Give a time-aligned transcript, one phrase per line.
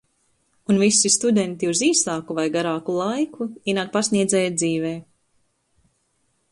[0.73, 4.97] Un visi studenti uz īsāku vai garāku laiku ienāk pasniedzēja dzīvē.